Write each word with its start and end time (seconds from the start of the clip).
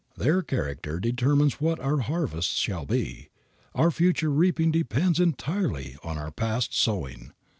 Their 0.17 0.41
character 0.41 0.99
determines 0.99 1.61
what 1.61 1.79
our 1.79 1.99
harvests 1.99 2.55
shall 2.55 2.87
be. 2.87 3.29
Our 3.75 3.91
future 3.91 4.31
reaping 4.31 4.71
depends 4.71 5.19
entirely 5.19 5.95
on 6.03 6.17
our 6.17 6.31
past 6.31 6.75
sowing. 6.75 7.33